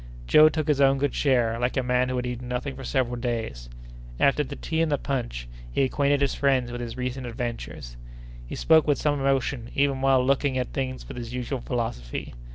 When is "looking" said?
10.25-10.57